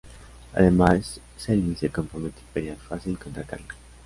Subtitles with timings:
[0.55, 3.67] Además, Shelby se compromete pelear fácil contra Carly.